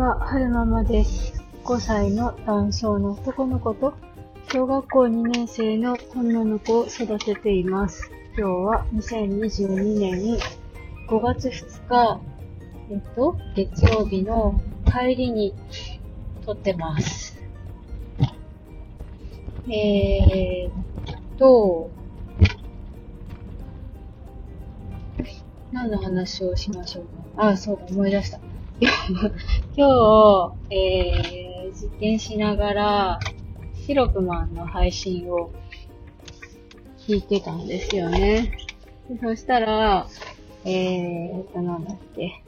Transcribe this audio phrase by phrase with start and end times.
[0.00, 1.44] は、春ママです。
[1.62, 3.92] 5歳の男性の男の子と、
[4.50, 8.10] 小学校2年生の女の子を育てています。
[8.34, 10.38] 今日は2022年
[11.06, 12.18] 5月2日、
[12.90, 15.54] えっと、月曜日の帰りに
[16.46, 17.38] 撮ってます。
[19.68, 21.90] えーっと、
[25.72, 27.04] 何の話をしましょう
[27.36, 27.48] か？
[27.48, 28.40] あ、そうだ、思い出した。
[28.80, 28.88] 今
[29.76, 33.20] 日、えー、実験しながら、
[33.86, 35.52] シロクマンの配信を
[36.98, 38.56] 聞いてたんですよね。
[39.22, 40.06] そしたら、
[40.64, 42.42] えーと、なんだっけ。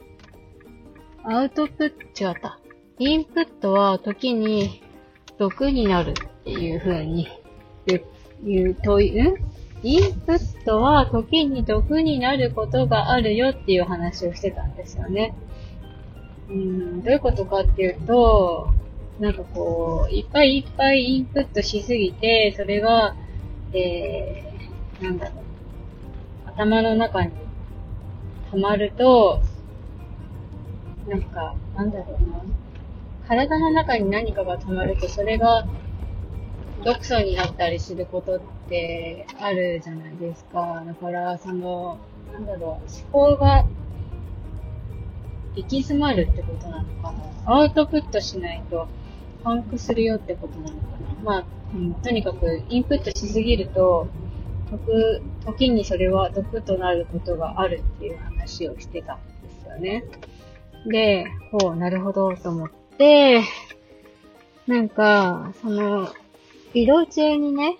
[1.23, 2.59] アウトプット、違った。
[2.97, 4.81] インプットは時に
[5.37, 6.13] 毒になるっ
[6.45, 7.27] ていう風に
[7.85, 8.03] 言う、
[8.43, 9.35] 言うとい、ん？
[9.83, 15.35] インプットは時に毒になることがあるよっていう話をしてたんですよね。
[16.49, 18.69] うん、どういうことかっていうと、
[19.19, 23.15] なんかこう、いっぱいいっぱいインプットしすぎて、それが、
[23.73, 27.31] えー、なんだろう、頭の中に
[28.51, 29.41] 溜まると、
[31.07, 32.41] なんか、なんだろうな、
[33.27, 35.65] 体の中に何かが溜まると、それが
[36.83, 40.83] 毒素になったりすることってあるじゃないですか。
[40.85, 41.97] だから、その、
[42.31, 43.65] なんだろう、思考が
[45.55, 47.23] 行き詰まるってことなのかな。
[47.45, 48.87] アウトプットしないと
[49.43, 51.23] パンクするよってことなのかな。
[51.23, 54.07] まあ、うん、とにかくインプットしすぎると、
[54.69, 60.03] 時、時にそれは毒となることがあるっていう話をしてたんですよね。
[60.85, 63.41] で、ほう、なるほどと思って、
[64.67, 66.09] なんか、その、
[66.73, 67.77] 移動中にね、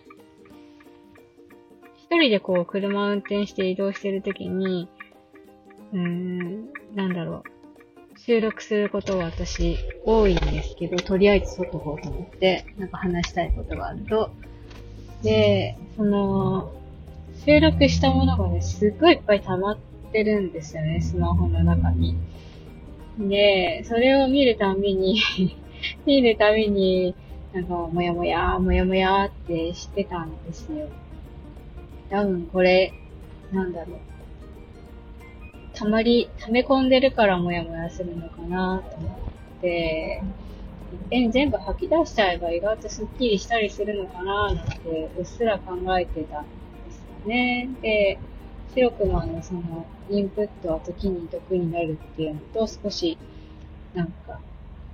[1.97, 4.88] 一人でこう車を運転して移動してるときに、
[5.94, 7.53] うーん、なんだろう。
[8.18, 14.31] 収録することが私多いんですけど、とりあえず撮っとこうと思って、なんか話したいことがあると。
[15.24, 16.73] で、その、
[17.46, 19.78] 収録したものがね、すっごいいっぱい溜まっ
[20.12, 22.16] てるんですよね、スマホの中に。
[23.18, 25.19] で、それを見るたびに、
[26.06, 27.16] 見るたびに、
[27.53, 30.88] なんか、もやもや、もやもやってしてたんですよ。
[32.09, 32.94] 多分これ、
[33.52, 34.12] なんだろう。
[35.73, 39.09] たまり、溜め込んでるからもやもやするのかなと思
[39.57, 40.22] って、
[40.91, 47.69] いっぺん全部吐き出しちゃえば意外とスッキリしたりするのかななんてうっすら考えてたんですよね。
[47.81, 48.19] で、
[48.73, 53.17] シロクマンのそのインプットは時に毒になるっていうのと少し
[53.94, 54.40] なんか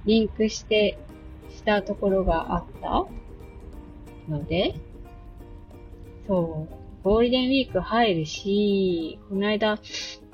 [0.05, 0.97] リンクして
[1.49, 3.05] したところがあった
[4.29, 4.75] ので、
[6.27, 9.79] そう、ゴールデンウィーク入るし、この間、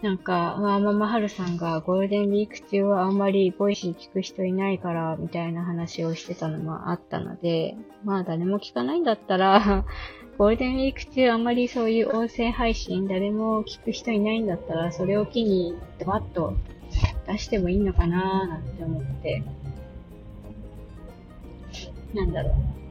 [0.01, 9.85] なんか、まあ、ママハルさんがゴールデンウィーク中はあんまり Voicy 聞く人いないから、みたいな話をしてたのもあったので、まあ誰も聞かないんだったら、
[10.39, 16.55] ゴールデンウィーク中あんまりそういう音声配信誰も聞く人いないんだったら、それを機にドバッと
[17.27, 19.43] 出してもいいのかなーなんて思って、
[22.15, 22.84] なんだろう。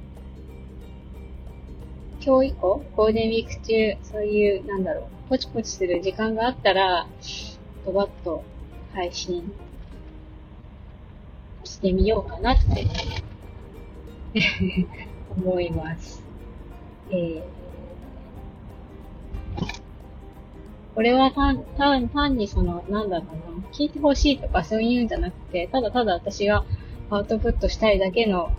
[2.26, 7.06] 今日以降、ゴールデンウィーク中、そういう、なんだろう、ポチポチする時間があったら、
[7.84, 8.42] ドバッと
[8.94, 9.52] 配信
[11.64, 12.86] してみようかなって
[15.36, 16.24] 思います。
[17.10, 17.42] えー、
[20.94, 26.64] これは単単単にその、なんだろうな、聞いてほしいとかそういうんじゃなくて、ただただ私が
[27.10, 28.50] アウトプットしたいだけの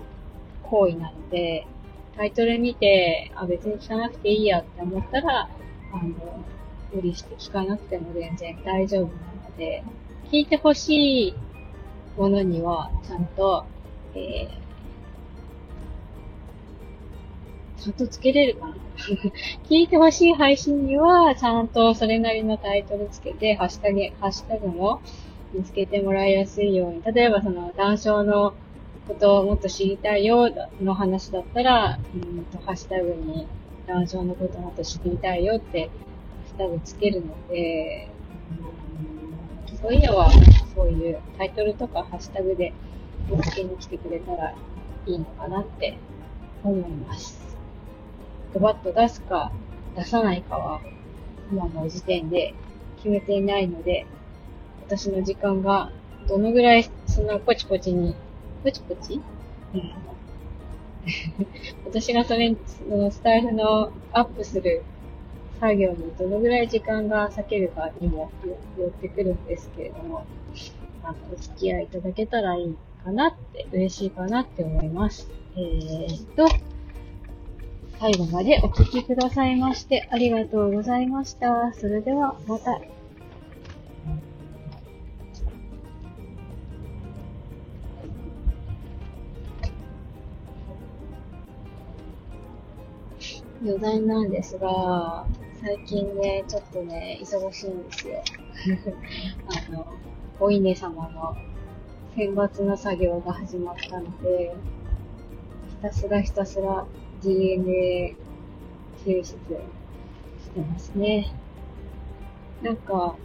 [0.62, 1.66] 行為なので、
[2.18, 5.50] タイトル見て、あ、別に聞かなくていいやって思ったら、
[5.92, 6.44] あの、
[6.94, 9.12] 無理して聞かなくても全然大丈夫な
[9.50, 9.84] ので、
[10.32, 11.36] 聞いてほしい
[12.18, 13.66] ものには、ちゃんと、
[14.16, 18.76] えー、ちゃんとつけれるかな
[19.70, 25.02] 聞いてほしい配信には、ちゃんとそれなりのタイトルつけて、ハッシュタグ、ハッシュタグも
[25.54, 27.02] 見つけてもらいやすいように。
[27.14, 28.54] 例えばその、談笑の
[29.08, 30.50] ことをもっと知りたいよ
[30.82, 33.48] の話だったら、うんと、ハッシュタグに
[33.88, 35.90] 談笑のことをもっと知りたいよって、ハ
[36.46, 38.10] ッシュタグつけるので、
[39.70, 40.32] うんそういうのは、
[40.74, 42.74] そういうタイトルとかハッシュタグで
[43.30, 44.56] 見つけに来てくれたら
[45.06, 45.98] いいのかなって
[46.64, 47.56] 思います。
[48.54, 49.52] ドバッと出すか
[49.96, 50.82] 出さないかは、
[51.52, 52.56] 今の時点で
[52.98, 54.08] 決めていないので、
[54.88, 55.92] 私の時間が
[56.28, 58.16] どのぐらいそのポチポチに
[58.64, 59.22] ポチポチ？
[59.74, 59.92] うん。
[61.86, 62.56] 私がそれ、
[62.90, 64.84] そのスタイルのアップする
[65.60, 70.26] 作業にどのぐらい時間が割けるかにもよよってくるんですけれども、
[71.04, 75.30] あの、お付き合いいただけたらいいかなって、嬉しいかなって思います。
[75.56, 76.48] えーと、
[78.00, 81.74] 最後までお聴きくださいましてありがとうございました。
[81.74, 82.82] それではまた。
[93.66, 95.26] 余談なんですが、
[95.60, 98.22] 最近ね、ちょっとね、忙しいんですよ。
[99.68, 99.88] あの、
[100.40, 101.36] お稲様の
[102.16, 104.54] 選抜の作業が始まったので、
[105.68, 106.86] ひたすらひたすら
[107.24, 108.16] DNA
[109.04, 109.50] 抽出して
[110.60, 111.34] ますね。
[112.62, 113.16] なんか、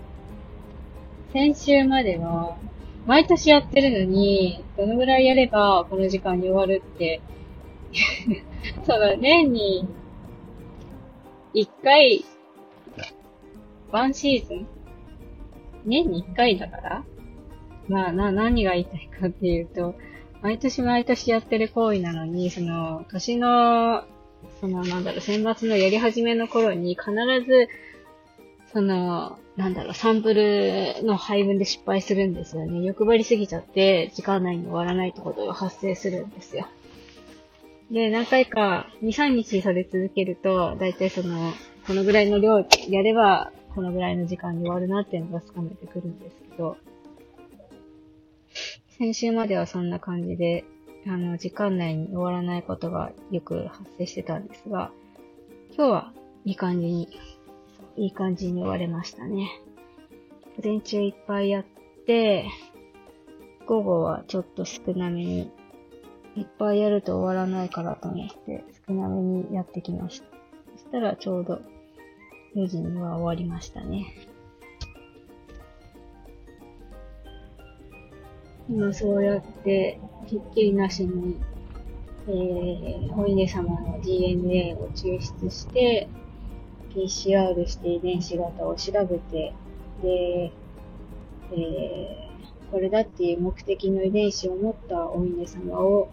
[1.35, 2.57] 先週までは、
[3.07, 7.21] 毎年やってるのに、どのぐらいやればこの時間に終わるって
[8.87, 9.87] その年に
[11.53, 12.25] 一回、
[13.91, 14.67] ワンシーズン？
[15.85, 17.05] 年に一回だから？
[17.89, 19.95] まあ、な、何が言いたいかっていうと、
[20.43, 24.05] 毎年毎年やってる行為なのに、その、年の、
[24.61, 27.11] その、なんだろう、選抜のやり始めの頃に必
[27.47, 27.69] ず、
[28.73, 32.81] その、なんだろう、サンプルの配分で失敗するんですよね。
[32.87, 36.69] 欲張りすぎちゃって、時間内に終わらないってことが発生するんですよ。
[37.91, 41.53] で、何回か、2、3日それ続けると、だいたいその、
[41.87, 46.77] このぐらいの量やれば、このぐらいの時間に終わるなっていうのがつかめてくるんですけど、
[48.99, 50.65] 先週まではそんな感じで、
[51.07, 54.93] あの、時間内に終わらないことがよく発生してたんですが、
[55.77, 56.13] 今日は
[56.45, 57.09] いい感じに、
[57.97, 59.51] いい感じに終われましたね。
[60.59, 61.65] 午前中いっぱいやっ
[62.07, 62.47] て、
[63.67, 65.51] 午後はちょっと少なめに、
[66.37, 70.27] いっぱいやると終わらないからと思って少なめにやってきました。
[70.77, 71.61] そしたらちょうど
[72.57, 74.07] 4時には終わりましたね。
[78.69, 81.37] 今そうやって、ひっきりなしに、
[82.29, 86.09] えー、お稲様の DNA を抽出して、
[86.95, 89.53] PCR して遺伝子型を調べて、
[90.03, 90.53] で、
[91.53, 92.30] えー、
[92.71, 96.09] これだっていう目的の遺伝子を持ったお稲様を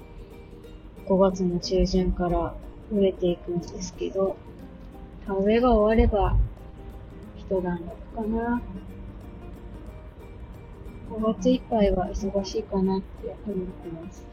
[1.07, 2.55] 5月の中旬から
[2.91, 4.35] 植えていくんですけど、
[5.25, 6.35] 田植えが終われば
[7.37, 8.61] 一段落かな。
[11.11, 14.25] 5月いっぱいは忙しいかなって思ってます。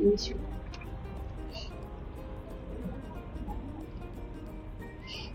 [0.00, 0.61] よいしょ。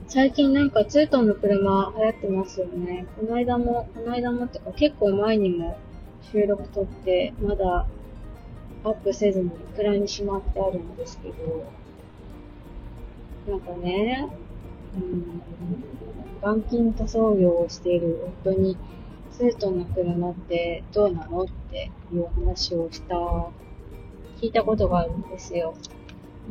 [0.10, 3.06] 最近なんかツートンの車流行ってますよね。
[3.20, 5.78] この間も、この間もってか結構前にも
[6.32, 7.86] 収録撮ってまだ
[8.86, 11.66] アップせずに蔵にしまってあるんですけど、
[13.52, 14.30] なんかね、
[14.96, 15.42] うん、
[16.38, 18.78] 板金塗装業をしている夫に
[19.32, 23.16] ツートンの車ってどうなのっていう話をした、
[24.40, 25.74] 聞いたことがあるんですよ。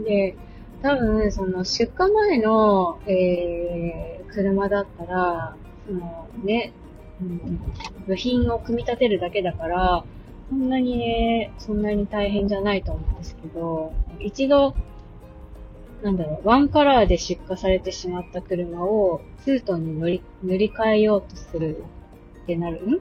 [0.05, 0.37] で、
[0.83, 5.57] 多分、その出荷前の、えー、車だったら、
[5.87, 6.73] そのね、
[7.21, 7.61] うん、
[8.07, 10.05] 部品を組み立てるだけだから、
[10.49, 14.75] そんなにね、そんなに大変じゃないと思うんですけど、一度、
[16.03, 21.85] なんだろう、ワンカラーで出荷されてしまった車をツートンに乗り、塗り替えようとする
[22.43, 22.77] ってなる？
[22.77, 23.01] ん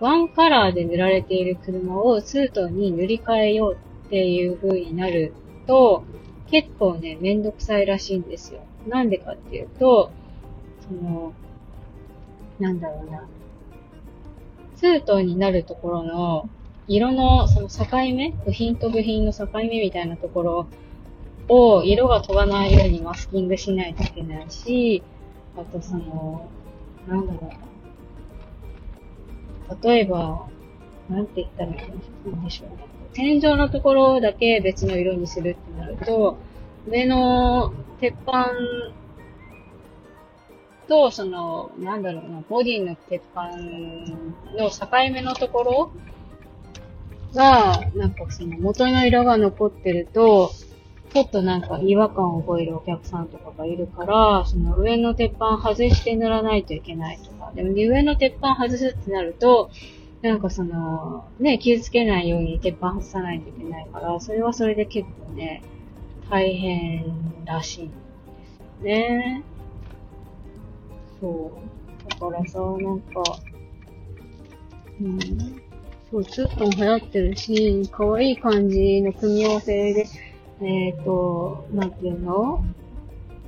[0.00, 5.34] ワンカラーで塗られている車をツートンに塗り替えようっていう風になる
[5.66, 6.04] と、
[6.50, 8.60] 結構ね、めんどくさいらしいんですよ。
[8.86, 10.10] なんでかっていうと、
[10.80, 11.32] その、
[12.58, 13.28] なんだろうな。
[14.76, 16.48] ツートンになるところの、
[16.86, 20.68] 色のその境目部品と部品の境目みたいなところ
[21.48, 25.02] を色が飛ばないようにマスキングしないといけないし、
[25.56, 26.48] あとその、
[27.06, 27.40] なんだろ
[29.68, 29.90] うな。
[29.90, 30.48] 例えば、
[31.08, 31.90] なんて言ったらい
[32.26, 32.84] いんでしょうね。
[33.12, 36.36] 天井のところだけ別の色にするってなると、
[36.86, 38.50] 上の鉄板
[40.88, 43.56] と、その、なんだろうな、ボディの鉄板
[44.56, 45.92] の境目のところ
[47.34, 50.50] が、なんかその元の色が残ってると、
[51.12, 57.52] ちょっとなんか違和感を覚えるお客さんとかがいるから、その上の鉄板外して塗らないといけないとか。
[57.54, 59.70] でも、上の鉄板外すってなると、
[60.22, 65.62] なんかその、ね、傷つけないように鉄板外さないといけないから、それはそれで結構ね、
[66.28, 67.04] 大変
[67.44, 69.42] らしいんですよね。
[71.20, 71.52] そ
[72.06, 72.10] う。
[72.10, 73.22] だからさ、なんか、
[75.00, 75.18] うん、
[76.10, 80.06] そう、ツートン流行ってるし、可愛い感じの組み合わせで、
[80.60, 82.64] えっ、ー、と、なんていうの？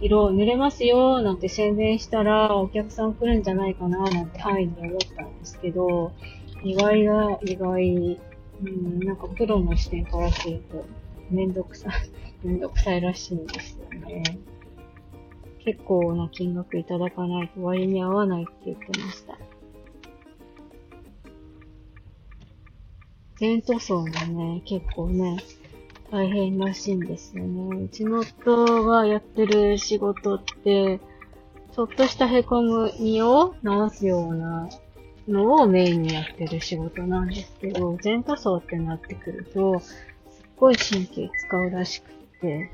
[0.00, 6.12] 色を塗れますよ、なんて宣伝したら、お客さん来るんじゃないかな、なんて範囲に思ったんですけど、
[6.62, 8.20] 意外が意外
[8.62, 10.84] うん、なんかプロの視点からすると、
[11.30, 11.92] めんどくさい、
[12.46, 14.22] めんどくさいらしいんですよね。
[15.60, 19.38] 結構な金額いただかないと割に合わないって言ってました。
[23.40, 25.38] 前塗装もね、結構ね、
[26.10, 27.84] 大変らしいんですよね。
[27.84, 31.00] うちの夫がやってる仕事って、
[31.72, 34.68] ちょっとした凹む身を直すような
[35.28, 39.96] のをメインにやってる仕事なんですけど、全塗装ってなってくると、すっ
[40.56, 42.10] ごい神経使うらしく
[42.40, 42.70] て、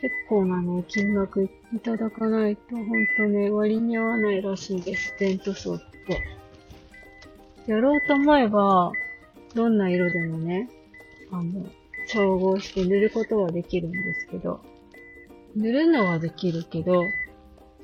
[0.00, 1.48] 結構なね、金額い
[1.82, 6.40] ただかないと、ほんとね、割に合わないらしいです、全塗装って。
[7.66, 8.92] やろうと思えば、
[9.54, 10.70] どんな色でもね、
[11.30, 11.66] あの、
[12.08, 14.60] 調合して塗ることはできるんですけど、
[15.54, 17.04] 塗るのはできるけど、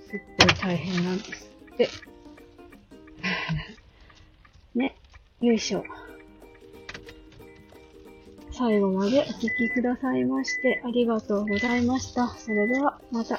[0.09, 1.56] すっごい大変なんです。
[4.75, 4.97] ね、
[5.41, 5.85] よいしょ。
[8.53, 12.29] 最後までお聴きくださいましてありがとうございました。
[12.29, 13.39] それではまた。